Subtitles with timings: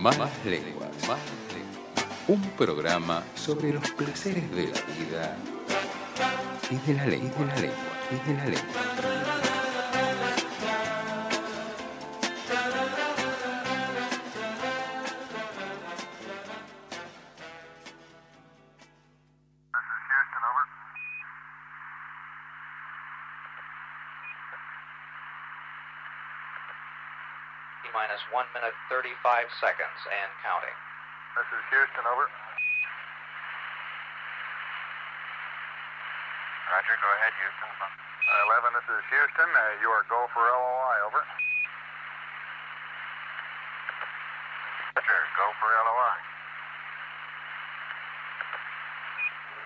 [0.00, 0.16] Más
[0.46, 0.88] lenguas.
[1.06, 1.18] Más
[1.52, 2.08] lenguas.
[2.26, 5.36] Un programa sobre los placeres de la vida
[6.70, 7.76] y de la ley, de la lengua,
[8.10, 9.19] y de la lengua.
[28.10, 29.06] Minus 1 minute 35
[29.62, 30.74] seconds and counting.
[31.38, 32.26] This is Houston, over.
[36.66, 37.70] Roger, go ahead, Houston.
[37.70, 39.46] Uh, 11, this is Houston.
[39.46, 41.22] Uh, you are go for LOI, over.
[44.98, 46.18] Roger, go for LOI.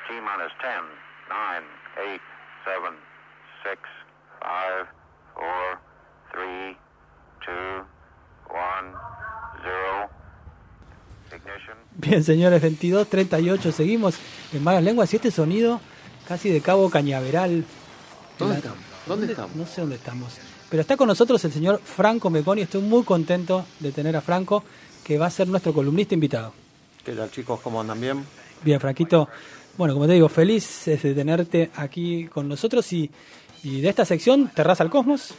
[0.05, 0.85] T minus 10,
[1.33, 1.65] 9,
[2.13, 2.21] 8,
[2.69, 3.81] 7, 6,
[4.45, 4.85] 5,
[5.33, 5.81] 4,
[6.37, 6.84] 3,
[11.97, 14.17] Bien, señores, 22.38, seguimos
[14.53, 15.81] en malas lenguas y este sonido
[16.27, 17.65] casi de Cabo Cañaveral.
[18.39, 18.79] ¿Dónde La- estamos?
[19.07, 19.57] ¿Dónde estamos?
[19.57, 20.33] No sé dónde estamos.
[20.71, 22.63] Pero está con nosotros el señor Franco Meconi.
[22.63, 24.65] Estoy muy contento de tener a Franco,
[25.05, 26.53] que va a ser nuestro columnista invitado.
[27.05, 27.61] ¿Qué tal chicos?
[27.61, 28.25] ¿Cómo andan bien?
[28.65, 29.29] Bien, Franquito.
[29.77, 33.11] Bueno, como te digo, feliz de tenerte aquí con nosotros y,
[33.63, 35.35] y de esta sección, Terraza al Cosmos.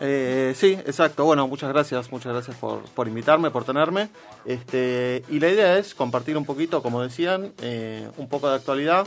[0.00, 1.24] Eh, sí, exacto.
[1.24, 4.08] Bueno, muchas gracias, muchas gracias por, por invitarme, por tenerme.
[4.44, 9.06] Este, y la idea es compartir un poquito, como decían, eh, un poco de actualidad,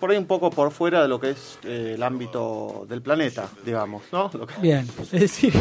[0.00, 3.48] por ahí un poco por fuera de lo que es eh, el ámbito del planeta,
[3.64, 4.30] digamos, ¿no?
[4.34, 5.52] Lo que- Bien, es decir,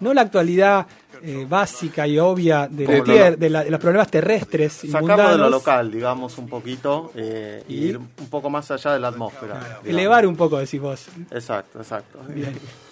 [0.00, 0.86] no la actualidad
[1.22, 5.38] eh, básica y obvia de, la de, la- de los problemas terrestres y Sacamos de
[5.38, 7.84] lo local, digamos, un poquito, eh, y ¿Y?
[7.86, 9.58] ir un poco más allá de la atmósfera.
[9.62, 9.86] digamos.
[9.86, 11.06] Elevar un poco, decís vos.
[11.30, 12.18] Exacto, exacto.
[12.28, 12.58] Bien.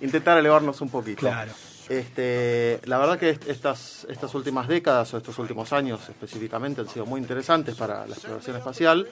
[0.00, 1.20] Intentar elevarnos un poquito.
[1.20, 1.52] Claro.
[1.88, 6.88] Este, la verdad que est- estas, estas últimas décadas o estos últimos años específicamente han
[6.88, 9.08] sido muy interesantes para la exploración espacial.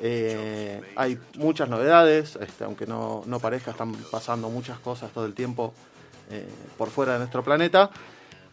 [0.00, 5.34] Eh, hay muchas novedades, este, aunque no, no parezca, están pasando muchas cosas todo el
[5.34, 5.74] tiempo
[6.30, 7.90] eh, por fuera de nuestro planeta.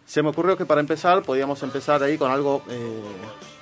[0.06, 3.02] Se me ocurrió que para empezar podíamos empezar ahí con algo eh,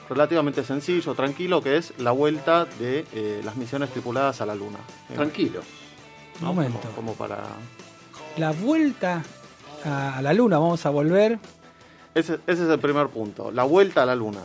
[0.09, 4.79] relativamente sencillo, tranquilo, que es la vuelta de eh, las misiones tripuladas a la Luna.
[5.13, 5.61] Tranquilo.
[6.41, 6.47] ¿no?
[6.53, 6.79] Momento.
[6.79, 7.43] Como, como para...
[8.37, 9.23] La vuelta
[9.85, 11.39] a, a la luna, vamos a volver.
[12.13, 14.39] Ese, ese es el primer punto, la vuelta a la Luna.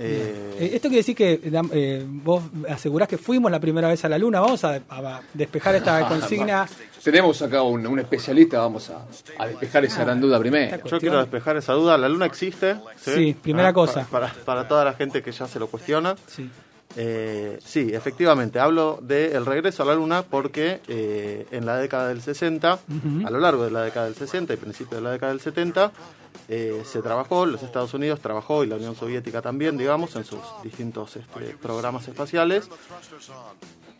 [0.00, 1.40] Eh, esto quiere decir que
[1.72, 4.38] eh, vos asegurás que fuimos la primera vez a la luna.
[4.38, 6.68] Vamos a, a despejar esta consigna.
[7.02, 9.04] Tenemos acá un, un especialista, vamos a,
[9.42, 10.84] a despejar esa gran duda primero.
[10.84, 12.76] yo quiero despejar esa duda, la Luna existe.
[12.96, 14.06] Sí, primera Ah, cosa.
[14.08, 16.14] Para, para- para toda la gente que ya se lo cuestiona.
[16.28, 16.48] Sí.
[16.96, 22.22] Eh, sí, efectivamente, hablo del regreso a la Luna porque eh, en la década del
[22.22, 25.40] 60, a lo largo de la década del 60 y principio de la década del
[25.40, 25.92] 70,
[26.48, 30.40] eh, se trabajó, los Estados Unidos trabajó y la Unión Soviética también, digamos, en sus
[30.62, 32.68] distintos este, programas espaciales,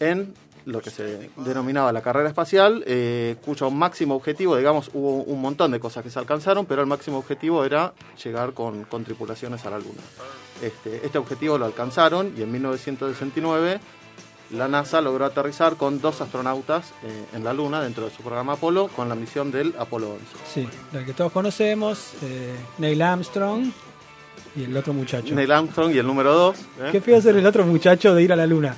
[0.00, 0.32] en
[0.69, 5.71] lo que se denominaba la carrera espacial, eh, cuyo máximo objetivo, digamos, hubo un montón
[5.71, 9.71] de cosas que se alcanzaron, pero el máximo objetivo era llegar con, con tripulaciones a
[9.71, 10.03] la Luna.
[10.62, 13.81] Este, este objetivo lo alcanzaron y en 1969
[14.51, 18.55] la NASA logró aterrizar con dos astronautas eh, en la Luna dentro de su programa
[18.55, 20.25] Apolo con la misión del Apolo 11.
[20.53, 23.71] Sí, del que todos conocemos, eh, Neil Armstrong
[24.55, 25.34] y el otro muchacho.
[25.34, 26.57] Neil Armstrong y el número 2,
[26.93, 28.77] Qué feo ser el otro muchacho de ir a la luna.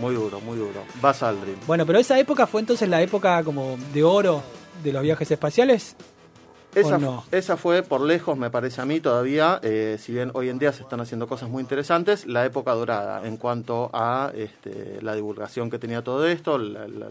[0.00, 0.82] Muy duro, muy duro.
[1.00, 1.56] Buzz Aldrin.
[1.66, 4.42] Bueno, pero esa época fue entonces la época como de oro
[4.82, 5.94] de los viajes espaciales.
[6.74, 7.24] Esa, ¿O no?
[7.32, 10.72] esa fue por lejos, me parece a mí todavía, eh, si bien hoy en día
[10.72, 15.68] se están haciendo cosas muy interesantes, la época dorada en cuanto a este, la divulgación
[15.68, 17.08] que tenía todo esto, la- la-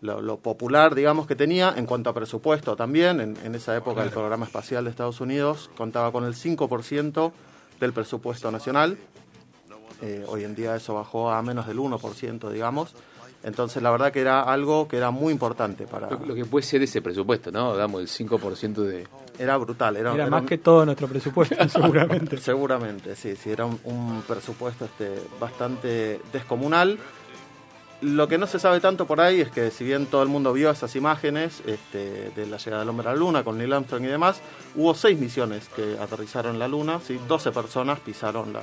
[0.00, 3.20] lo, lo popular, digamos, que tenía, en cuanto a presupuesto también.
[3.20, 7.32] En, en esa época el programa espacial de Estados Unidos contaba con el 5%
[7.80, 8.96] del presupuesto nacional.
[10.02, 12.94] Eh, hoy en día eso bajó a menos del 1%, digamos.
[13.44, 16.10] Entonces la verdad que era algo que era muy importante para...
[16.10, 17.76] Lo, lo que puede ser ese presupuesto, ¿no?
[17.76, 19.06] Damos el 5% de...
[19.38, 19.96] Era brutal.
[19.96, 22.36] Era, Era era más un- que todo nuestro presupuesto, seguramente.
[22.38, 26.98] Seguramente, sí, sí, era un, un presupuesto este, bastante descomunal.
[28.00, 30.52] Lo que no se sabe tanto por ahí es que si bien todo el mundo
[30.52, 34.04] vio esas imágenes este, de la llegada del hombre a la luna con Neil Armstrong
[34.04, 34.40] y demás,
[34.76, 37.18] hubo seis misiones que aterrizaron en la luna, ¿sí?
[37.26, 38.62] 12 personas pisaron la,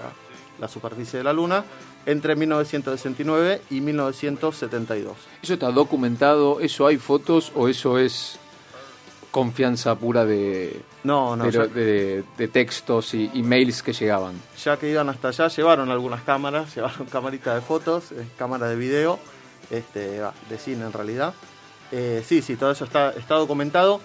[0.59, 1.63] la superficie de la luna
[2.05, 5.17] entre 1969 y 1972.
[5.41, 6.59] ¿Eso está documentado?
[6.59, 8.39] ¿Eso hay fotos o eso es
[9.31, 14.35] confianza pura de, No, no, de, ya- lo- de- de textos y emails que llegaban?
[14.63, 18.75] ya que iban hasta allá, llevaron algunas cámaras, llevaron camaritas de fotos, eh, cámaras de
[18.77, 19.19] video,
[19.71, 21.33] este, de cine en realidad.
[21.91, 23.99] Eh, sí, sí, todo eso está, está documentado.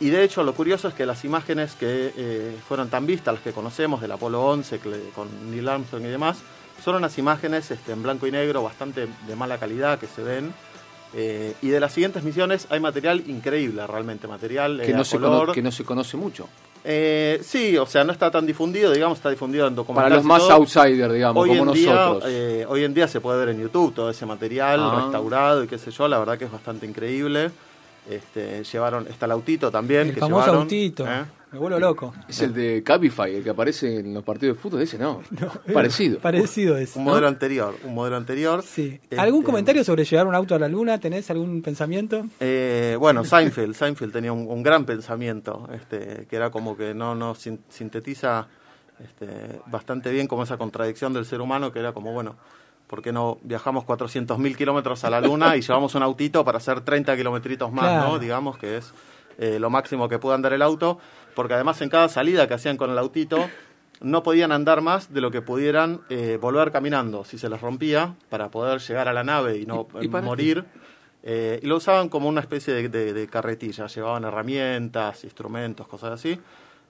[0.00, 3.42] Y de hecho lo curioso es que las imágenes que eh, fueron tan vistas, las
[3.42, 6.38] que conocemos del Apolo 11 que le- con Neil Armstrong y demás,
[6.84, 10.52] son unas imágenes este, en blanco y negro bastante de mala calidad que se ven.
[11.16, 15.04] Eh, y de las siguientes misiones hay material increíble, realmente, material eh, Que no, a
[15.04, 15.52] se color.
[15.52, 16.48] que no se conoce mucho.
[16.82, 20.42] Eh, sí, o sea, no está tan difundido, digamos, está difundido en Para los más
[20.50, 22.24] outsiders, digamos, Hoy como en, día, nosotros.
[22.26, 25.02] eh, hoy en día se puede ver en YouTube todo ese material Ah.
[25.04, 27.52] restaurado y qué sé yo, la verdad que es bastante increíble.
[28.08, 30.08] Este, llevaron, está el autito también.
[30.08, 31.06] El que famoso llevaron, autito.
[31.06, 31.24] ¿eh?
[31.52, 32.12] Me vuelvo loco.
[32.28, 34.82] Es el de Cabify, el que aparece en los partidos de fútbol.
[34.82, 35.22] Ese no.
[35.72, 36.18] Parecido.
[36.18, 36.96] Parecido es.
[36.96, 37.10] Un ¿no?
[37.12, 38.62] modelo anterior, un modelo anterior.
[38.62, 38.98] Sí.
[39.04, 40.98] Este, ¿Algún comentario sobre llevar un auto a la luna?
[40.98, 42.26] ¿Tenés algún pensamiento?
[42.40, 47.14] Eh, bueno, Seinfeld, Seinfeld tenía un, un gran pensamiento, este, que era como que no,
[47.14, 48.48] no sin- sintetiza
[49.02, 52.34] este, bastante bien como esa contradicción del ser humano, que era como, bueno,
[52.94, 56.80] ¿por qué no viajamos 400.000 kilómetros a la luna y llevamos un autito para hacer
[56.82, 58.08] 30 kilometritos más, Claro.
[58.12, 58.18] ¿no?
[58.20, 58.94] Digamos que es
[59.38, 60.98] eh, lo máximo que puede andar el auto,
[61.34, 63.50] porque además en cada salida que hacían con el autito
[64.00, 68.14] no podían andar más de lo que pudieran eh, volver caminando, si se les rompía,
[68.30, 70.64] para poder llegar a la nave y no ¿Y- y para morir.
[71.24, 76.12] Eh, y lo usaban como una especie de, de- de carretilla, llevaban herramientas, instrumentos, cosas
[76.12, 76.38] así,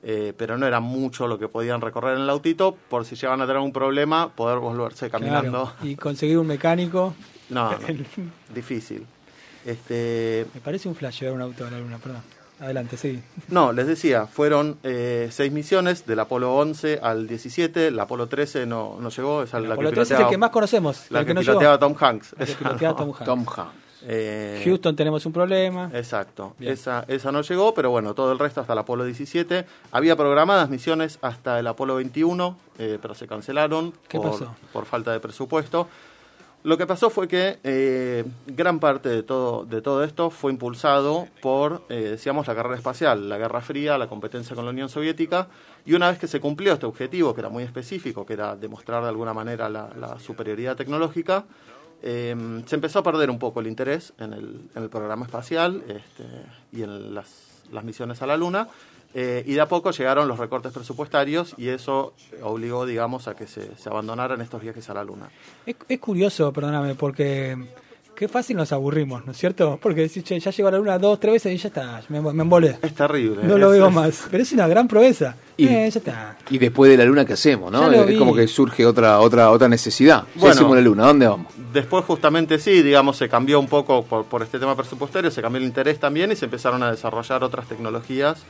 [0.07, 3.41] eh, pero no era mucho lo que podían recorrer en el autito, por si llegaban
[3.41, 5.65] a tener un problema, poder volverse caminando.
[5.65, 5.77] Claro.
[5.83, 7.15] Y conseguir un mecánico.
[7.49, 7.79] No, no,
[8.55, 9.07] difícil.
[9.65, 12.21] Este, Me parece un flash llevar un auto a la luna, perdón.
[12.61, 13.21] Adelante, sí.
[13.49, 18.65] no, les decía, fueron eh, seis misiones, del Apolo 11 al 17, el Apolo 13
[18.65, 21.11] no, no llegó, esa es la Apolo que 13 es el piloteaba, que más conocemos.
[21.11, 21.89] la el que que no piloteaba llegó.
[21.89, 22.37] Tom Hanks.
[22.39, 22.97] El que piloteaba no.
[23.05, 23.25] Tom Hanks.
[23.25, 23.75] Tom Hanks.
[24.07, 25.91] Eh, Houston tenemos un problema.
[25.95, 26.73] Exacto, Bien.
[26.73, 29.65] esa, esa no llegó, pero bueno, todo el resto hasta el Apolo 17.
[29.93, 34.55] Había programadas misiones hasta el Apolo 21, eh, pero se cancelaron ¿Qué por, pasó?
[34.73, 35.89] por falta de presupuesto.
[36.65, 41.29] Lo que pasó fue que eh, gran parte de todo, de todo esto fue impulsado
[41.43, 45.49] por, eh, decíamos, la carrera espacial, la Guerra Fría, la competencia con la Unión Soviética,
[45.85, 49.03] y una vez que se cumplió este objetivo, que era muy específico, que era demostrar
[49.03, 51.45] de alguna manera la, la superioridad tecnológica,
[52.07, 55.83] eh, se empezó a perder un poco el interés en el, en el programa espacial
[55.89, 56.25] este,
[56.71, 58.69] y en las, las misiones a la Luna.
[59.15, 62.13] eh, y de a poco llegaron los recortes presupuestarios y eso
[62.43, 65.31] obligó, digamos, a que se, abandonaran estos viajes a la Luna.
[65.65, 67.57] Es curioso, perdóname, porque
[68.17, 69.79] qué fácil nos aburrimos, ¿no es cierto?
[69.83, 72.21] Porque decís, che, ya llegó a la luna dos, tres veces y ya está, me,
[72.21, 72.79] me embolé.
[72.83, 73.43] Es terrible.
[73.43, 74.25] No lo es- veo es- más.
[74.31, 75.35] Pero es una gran proeza.
[75.57, 76.37] Y- Eh, ya está.
[76.51, 77.71] Y después de la luna, ¿qué hacemos?
[77.73, 77.91] ¿no?
[77.91, 80.25] Ya Es como que surge otra otra otra necesidad.
[80.35, 80.55] Ya Bueno.
[80.55, 81.53] hicimos la luna, ¿dónde vamos?
[81.73, 85.59] Después justamente sí, digamos, se cambió un poco por, por este tema presupuestario, se cambió
[85.61, 88.43] el interés también y se empezaron a desarrollar otras tecnologías,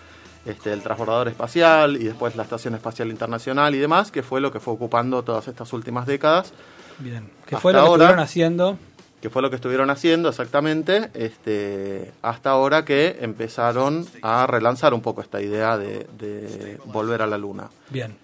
[0.46, 4.52] este, el transbordador espacial y después la Estación Espacial Internacional y demás, que fue lo
[4.52, 6.52] que fue ocupando todas estas últimas décadas,
[6.98, 7.28] Bien.
[7.46, 8.78] Que fue lo que ahora- estuvieron haciendo.
[9.24, 15.00] Que fue lo que estuvieron haciendo exactamente, este, hasta ahora que empezaron a relanzar un
[15.00, 17.70] poco esta idea de, de volver a la Luna.
[17.88, 18.14] Bien.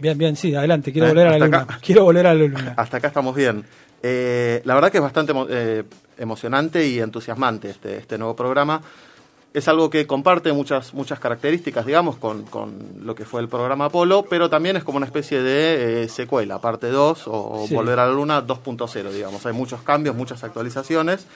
[0.00, 0.92] Bien, bien, sí, adelante.
[0.92, 1.58] Quiero Eh, volver a la luna.
[1.58, 1.78] acá.
[1.84, 2.72] Quiero volver a la luna.
[2.78, 3.66] Hasta acá estamos bien.
[4.02, 5.82] Eh, la verdad que es bastante eh,
[6.16, 8.80] emocionante y entusiasmante este, este nuevo programa.
[9.54, 13.84] Es algo que comparte muchas, muchas características, digamos, con, con lo que fue el programa
[13.86, 17.30] Apolo, pero también es como una especie de eh, secuela, parte 2 o,
[17.62, 17.74] o Sí.
[17.74, 19.46] Volver a la Luna 2.0, digamos.
[19.46, 21.26] Hay muchos cambios, muchas actualizaciones.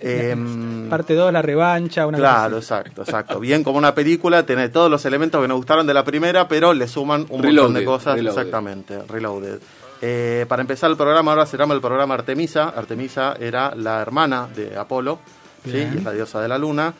[0.00, 3.40] Em, Parte 2, la revancha, una Claro, cosa exacto, exacto.
[3.40, 6.72] Bien como una película, tiene todos los elementos que nos gustaron de la primera, pero
[6.74, 8.14] le suman un montón de Reloaded, cosas.
[8.16, 8.38] reloaded.
[8.38, 9.58] Exactamente, reloaded.
[10.00, 12.70] Eh, para empezar el programa, ahora se llama el programa Artemisa.
[12.76, 15.20] Artemisa era la hermana de Apolo,
[15.64, 15.76] ¿sí?
[15.76, 16.92] Y es la diosa de la luna.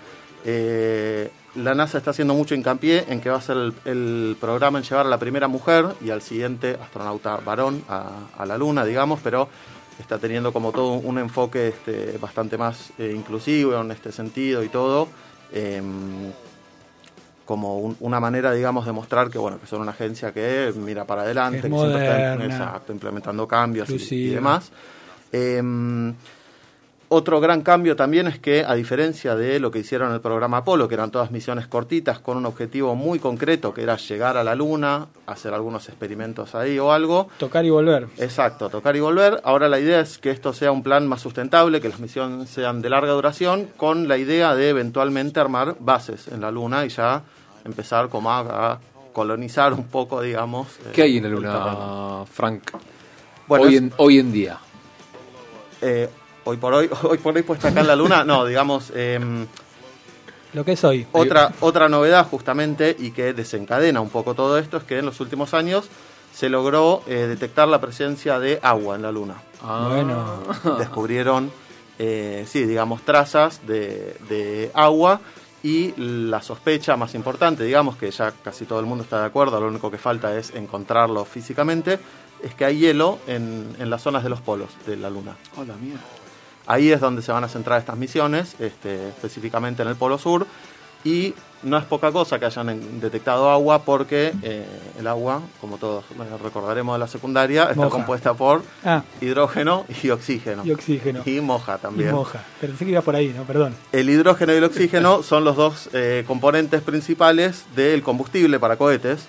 [0.44, 4.78] Eh, la NASA está haciendo mucho hincapié en que va a ser el, el programa
[4.78, 8.08] en llevar a la primera mujer y al siguiente astronauta varón a,
[8.38, 9.48] a la luna, digamos, pero
[10.00, 14.68] está teniendo como todo un enfoque este, bastante más eh, inclusivo en este sentido y
[14.68, 15.08] todo.
[15.52, 16.32] em,
[17.44, 21.04] como un- una manera, digamos, de mostrar que, bueno, que son una agencia que mira
[21.04, 22.44] para adelante, Es que siempre está moderna.
[22.46, 23.98] exacto, implementando cambios y- y,
[24.30, 24.70] demás.
[27.14, 30.56] Otro gran cambio también es que, a diferencia de lo que hicieron en el programa
[30.56, 34.42] Apolo, que eran todas misiones cortitas con un objetivo muy concreto, que era llegar a
[34.42, 38.08] la Luna, hacer algunos experimentos ahí o algo, Tocar y volver.
[38.16, 39.42] Exacto, tocar y volver.
[39.44, 42.80] Ahora la idea es que esto sea un plan más sustentable, que las misiones sean
[42.80, 47.22] de larga duración, con la idea de eventualmente armar bases en la Luna y ya
[47.66, 48.80] empezar como a, a
[49.12, 50.68] colonizar un poco, digamos.
[50.86, 52.62] eh, ¿Qué hay en la luna, Frank?
[53.46, 54.58] Bueno, hoy, es- en, hoy en día.
[55.82, 56.08] eh,
[56.44, 59.46] hoy por hoy, hoy por hoy puesta acá en la Luna, no, digamos, em,
[60.52, 61.06] Lo que es hoy.
[61.12, 65.20] otra, otra novedad justamente y que desencadena un poco todo esto es que en los
[65.20, 65.88] últimos años
[66.34, 69.34] se logró eh, detectar la presencia de agua en la Luna.
[69.62, 69.88] Ah.
[69.90, 70.78] Bueno.
[70.78, 71.50] descubrieron,
[71.98, 75.20] eh, sí, digamos, trazas de, de agua
[75.64, 79.60] Y la sospecha más importante, digamos, que ya casi todo el mundo está de acuerdo,
[79.60, 82.00] lo único que falta es encontrarlo físicamente,
[82.42, 85.36] es que hay hielo en, en las zonas de los polos de la Luna.
[85.56, 86.02] Hola, mierda.
[86.66, 90.46] Ahí es donde se van a centrar estas misiones, este, específicamente en el Polo Sur.
[91.04, 94.64] Y no es poca cosa que hayan detectado agua porque eh,
[95.00, 97.90] el agua, como todos eh, recordaremos de la secundaria, está Moja.
[97.90, 100.64] compuesta por Ah, hidrógeno y oxígeno.
[100.64, 101.22] y oxígeno.
[101.24, 102.12] Y moja Y también.
[102.12, 102.44] moja.
[102.60, 103.42] Pensé que iba por ahí, ¿no?
[103.42, 103.74] Perdón.
[103.90, 109.26] El hidrógeno y el oxígeno son los dos eh, componentes principales del combustible para cohetes.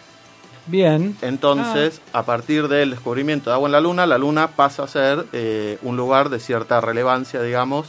[0.65, 1.17] Bien.
[1.21, 5.25] Entonces, a partir del descubrimiento de agua en la Luna, la Luna pasa a ser
[5.33, 7.87] eh, un lugar de cierta relevancia, digamos,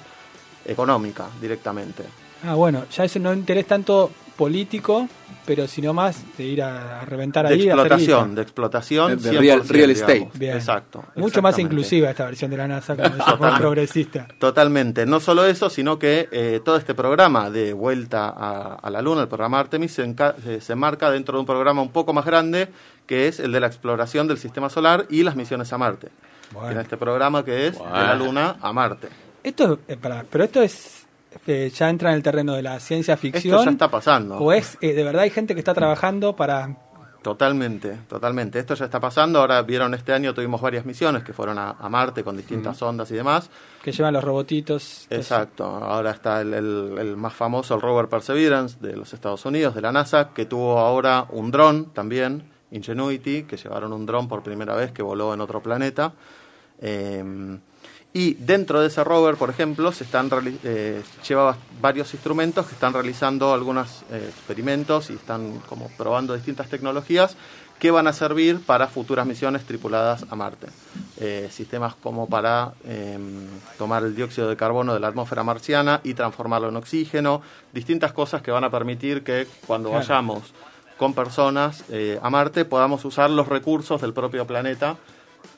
[0.64, 2.04] económica directamente.
[2.46, 5.08] Ah, bueno, ya eso no interés tanto político,
[5.46, 7.62] pero sino más de ir a, a reventar De ahí.
[7.66, 9.20] explotación, de explotación.
[9.22, 10.28] De real- 100%, real estate.
[10.34, 10.56] Bien.
[10.56, 11.04] Exacto.
[11.16, 14.26] Mucho más inclusiva esta versión de la NASA, como dice, más progresista.
[14.38, 15.06] Totalmente.
[15.06, 19.22] No solo eso, sino que eh, todo este programa de vuelta a, a la Luna,
[19.22, 22.24] el programa Artemis, se, enca- se, se marca dentro de un programa un poco más
[22.24, 22.68] grande,
[23.06, 26.08] que es el de la exploración del sistema solar y las misiones a Marte.
[26.52, 26.72] Bueno.
[26.72, 28.14] En este programa que es de la.
[28.14, 29.08] Luna a Marte.
[29.42, 31.03] Esto, eh, pará, pero esto es
[31.46, 33.54] eh, ya entra en el terreno de la ciencia ficción.
[33.54, 34.36] Esto ya está pasando.
[34.38, 36.76] O es, eh, de verdad hay gente que está trabajando para...
[37.22, 38.58] Totalmente, totalmente.
[38.58, 39.38] Esto ya está pasando.
[39.40, 43.10] Ahora vieron este año tuvimos varias misiones que fueron a, a Marte con distintas ondas
[43.12, 43.48] y demás.
[43.82, 45.06] que llevan los robotitos.
[45.08, 45.64] Exacto.
[45.64, 49.80] Ahora está el, el- el más famoso, el rover Perseverance de los Estados Unidos, de
[49.80, 54.74] la NASA, que tuvo ahora un dron también, Ingenuity, que llevaron un dron por primera
[54.74, 56.12] vez que voló en otro planeta.
[56.78, 57.24] Eh,
[58.16, 60.30] y dentro de ese rover, por ejemplo, se están
[60.62, 66.68] eh, lleva varios instrumentos que están realizando algunos eh, experimentos y están como probando distintas
[66.68, 67.36] tecnologías
[67.80, 70.68] que van a servir para futuras misiones tripuladas a Marte.
[71.18, 73.18] Eh, sistemas como para eh,
[73.78, 77.42] tomar el dióxido de carbono de la atmósfera marciana y transformarlo en oxígeno,
[77.72, 80.02] distintas cosas que van a permitir que cuando Claro.
[80.06, 80.54] vayamos
[80.96, 84.96] con personas eh, a Marte podamos usar los recursos del propio planeta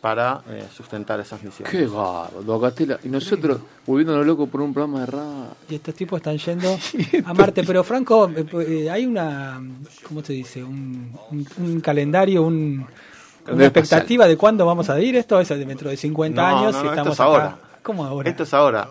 [0.00, 1.70] para eh, sustentar esas misiones.
[1.72, 2.98] Qué gardo, Castela.
[3.04, 5.46] Y nosotros volviéndonos locos por un programa de radio.
[5.68, 6.78] Y estos tipos están yendo
[7.24, 7.64] a Marte.
[7.64, 9.60] Pero Franco, eh, eh, hay una,
[10.06, 10.62] ¿cómo se dice?
[10.62, 12.86] Un, un- un calendario, un,
[13.50, 15.40] una expectativa de cuándo vamos a ir esto.
[15.40, 17.24] Es dentro de 50 No, años no, no, estamos esto es acá.
[17.24, 17.58] ahora.
[17.82, 18.28] ¿Cómo ahora?
[18.30, 18.88] Esto es ahora.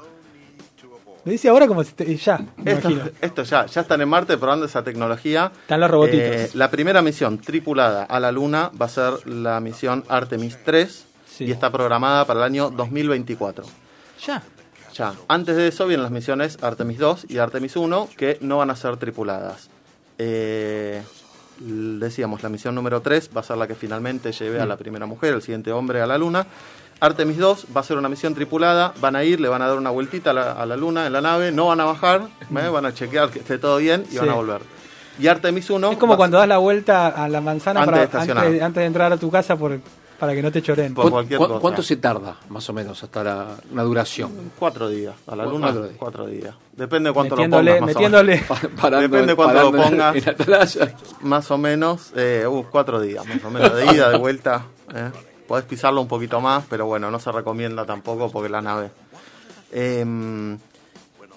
[1.25, 2.89] Lo dice ahora como si te- ya, Esto,
[3.20, 5.51] esto ya, ya están en Marte probando esa tecnología.
[5.62, 6.20] Están los robotitos.
[6.36, 11.05] Eh, la primera misión tripulada a la Luna va a ser la misión Artemis 3
[11.27, 11.46] Sí.
[11.46, 13.65] y está programada para el año 2024.
[14.25, 14.44] Ya.
[14.94, 15.13] Ya.
[15.27, 18.75] Antes de eso vienen las misiones Artemis 2 y Artemis 1 que no van a
[18.75, 19.70] ser tripuladas.
[20.17, 21.01] Eh,
[21.60, 24.62] decíamos, la misión número 3 va a ser la que finalmente lleve Mm.
[24.62, 26.46] a la primera mujer, el siguiente hombre a la Luna.
[26.99, 29.77] Artemis 2 va a ser una misión tripulada, van a ir, le van a dar
[29.77, 32.67] una vueltita a la, a la Luna en la nave, no van a bajar, ¿eh?
[32.69, 34.17] van a chequear que esté todo bien y Sí.
[34.19, 34.61] van a volver.
[35.19, 35.91] Y Artemis 1...
[35.91, 38.45] Es como va- cuando das la vuelta a la manzana Antes para, de estacionar.
[38.45, 39.79] antes, antes de entrar a tu casa por,
[40.19, 40.93] para que no te choren.
[40.93, 41.59] Por ¿Cu- cualquier cu- cosa.
[41.59, 44.31] ¿Cuánto se tarda, más o menos, hasta la, una duración?
[44.59, 45.95] Cuatro días, a la Luna cuatro días.
[45.99, 46.55] cuatro días.
[46.73, 47.95] Depende de cuánto metiéndole, lo pongas.
[47.95, 48.23] más o menos.
[48.25, 48.75] metiéndole.
[48.81, 50.15] Parando- Depende cuánto lo pongas.
[50.15, 50.95] En la atalaya.
[51.21, 54.65] Más o menos, eh, uh, cuatro días, más o menos, de ida, de vuelta.
[54.93, 55.11] ¿eh?
[55.47, 58.89] Podés pisarlo un poquito más, pero bueno, no se recomienda tampoco porque la nave.
[59.71, 60.57] Eh,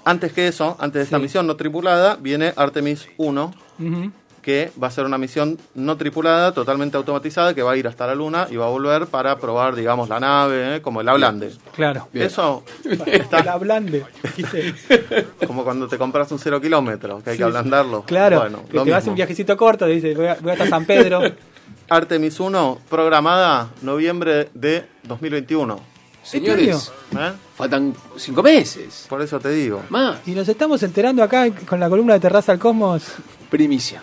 [0.04, 1.22] antes que eso, antes de esta Sí.
[1.22, 4.10] misión no tripulada, viene Artemis 1, Ujú.
[4.40, 8.06] que va a ser una misión no tripulada, totalmente automatizada, que va a ir hasta
[8.06, 10.80] la Luna y va a volver para probar, digamos, la nave, ¿eh?
[10.80, 11.52] como el Ablande.
[11.74, 12.08] Claro.
[12.12, 12.26] Bien.
[12.26, 12.64] Eso
[13.04, 14.06] El ablande.
[15.46, 18.04] como cuando te compras un cero kilómetro, que hay Sí, que ablandarlo.
[18.04, 19.10] Claro, Bueno, que te vas mismo.
[19.12, 21.20] un viajecito corto, dices, voy, a- voy hasta San Pedro.
[21.88, 25.78] Artemis 1, programada noviembre de 2021.
[26.22, 27.32] Señores, ¿eh?
[27.56, 29.06] faltan cinco meses.
[29.08, 29.82] Por eso te digo.
[29.88, 30.18] Más.
[30.26, 33.04] Y nos estamos enterando acá con la columna de Terraza al Cosmos.
[33.48, 34.02] Primicia.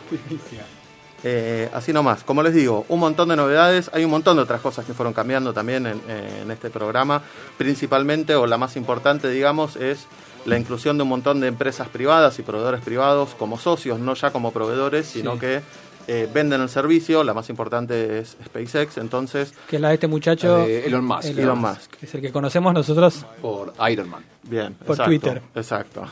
[1.24, 4.62] Eh, así nomás, como les digo, un montón de novedades, hay un montón de otras
[4.62, 7.22] cosas que fueron cambiando también en, eh, en este programa,
[7.58, 10.06] principalmente, o la más importante, digamos, es
[10.46, 14.32] la inclusión de un montón de empresas privadas y proveedores privados como socios, no ya
[14.32, 15.40] como proveedores, sino Sí.
[15.40, 15.62] que
[16.08, 20.08] eh, venden el servicio, la más importante es SpaceX, entonces, Que es la de este
[20.08, 20.64] muchacho.
[20.66, 21.26] Eh, Elon Musk.
[21.38, 21.92] Elon Musk.
[22.00, 23.26] Que es el que conocemos nosotros.
[23.42, 24.24] Por Iron Man.
[24.44, 24.74] bien.
[24.76, 25.42] Por exacto, Twitter.
[25.56, 26.06] Exacto.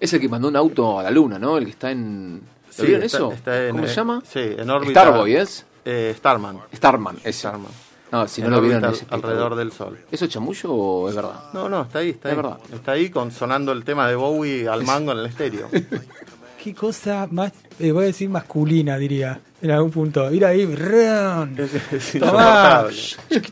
[0.00, 1.56] Es el que mandó un auto a la luna, ¿no?
[1.58, 2.42] El que está en.
[2.66, 3.32] ¿Lo Sí, vieron está- eso?
[3.32, 4.22] está en, ¿Cómo eh, se llama?
[4.28, 5.02] Sí, en órbita.
[5.02, 5.64] Starboy, ¿es?
[5.84, 6.58] Eh, Starman.
[6.74, 7.32] Starman, ese.
[7.40, 7.70] Starman.
[8.12, 9.98] No, si no lo vieron, es alrededor del Sol.
[10.10, 11.34] ¿Eso es chamullo o es verdad?
[11.52, 12.36] No, no, está ahí, está Es ahí.
[12.42, 12.58] verdad.
[12.72, 15.68] Está ahí con, sonando el tema de Bowie al mango en el estéreo.
[16.64, 20.32] Qué cosa más, eh, voy a decir masculina, diría, en algún punto.
[20.32, 20.62] Ir ahí,
[21.98, 22.86] es Tomá,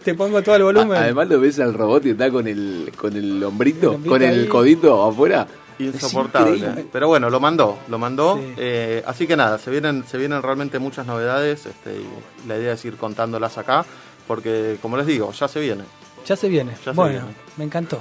[0.02, 0.97] te pongo todo el volumen.
[0.97, 4.11] A- Además lo ves al robot y está con el, con el hombrito, El hombrito
[4.14, 4.47] con el ahí.
[4.49, 5.47] codito afuera.
[5.78, 6.87] insoportable.
[6.90, 8.38] Pero bueno, lo mandó, lo mandó.
[8.38, 8.54] Sí.
[8.57, 11.66] Eh, así que nada, se vienen, se vienen realmente muchas novedades.
[11.66, 13.85] Este, y la idea es ir contándolas acá,
[14.26, 15.85] porque como les digo, ya se viene.
[16.26, 16.73] Ya se viene.
[16.85, 17.35] Ya se bueno, viene.
[17.59, 18.00] me encantó.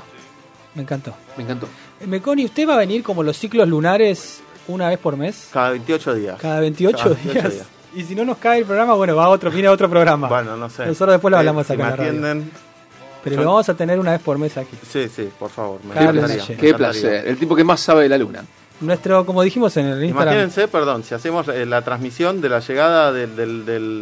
[0.73, 1.13] Me encantó.
[1.35, 1.67] Me encantó.
[1.99, 4.41] Eh, Meconi, ¿usted va a venir como los ciclos lunares
[4.73, 5.49] una vez por mes?
[5.51, 6.37] Cada 28 días.
[6.41, 7.53] Cada 28, Cada 28 días.
[7.53, 7.65] días.
[7.93, 10.27] Y si no nos cae el programa, bueno, va a otro, viene a otro programa.
[10.29, 10.85] Bueno, no sé.
[10.85, 12.09] Nosotros después lo Eh, hablamos si acá en me la radio.
[12.09, 12.51] atienden,
[13.23, 14.77] Pero yo- lo vamos a tener una vez por mes aquí.
[14.89, 15.79] Sí, sí, por favor.
[15.83, 15.93] Me
[16.57, 17.27] Qué placer.
[17.27, 18.43] El tipo que más sabe de la luna.
[18.79, 22.61] Nuestro, como dijimos en el Instagram, Imagínense, perdón, si hacemos eh, la transmisión de la
[22.61, 23.27] llegada de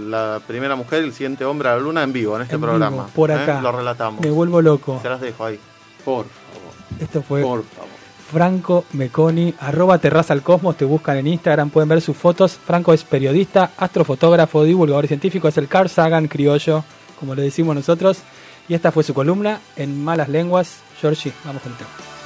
[0.07, 2.61] la primera mujer y el siguiente hombre a la luna en vivo, en este en
[2.61, 3.07] vivo, programa.
[3.07, 3.33] por ¿eh?
[3.33, 3.59] acá.
[3.59, 4.21] Lo relatamos.
[4.21, 4.99] me vuelvo loco.
[5.01, 5.59] Se las dejo ahí.
[6.05, 7.01] Por favor.
[7.01, 7.89] Esto fue Por favor.
[8.31, 12.59] Franco Meconi, arroba Terraza al Cosmos, te buscan en Instagram, pueden ver sus fotos.
[12.63, 16.83] Franco es periodista, astrofotógrafo, divulgador científico, es el Carl Sagan criollo,
[17.19, 18.19] como le decimos nosotros.
[18.67, 20.81] Y esta fue su columna en Malas Lenguas.
[21.01, 22.18] Georgie, vamos con el tema.